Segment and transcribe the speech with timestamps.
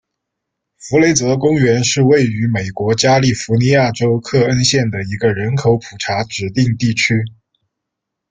[0.79, 7.23] 弗雷泽公园是位于美国加利福尼亚州克恩县的一个人口普查指定地区。